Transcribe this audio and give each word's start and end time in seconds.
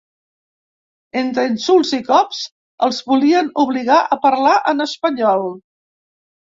Entre 1.21 1.43
insults 1.49 1.91
i 1.99 2.01
cops, 2.09 2.41
els 2.89 3.05
volien 3.13 3.55
obligar 3.67 4.01
a 4.01 4.21
parlar 4.27 4.59
en 4.75 4.87
espanyol. 4.91 5.51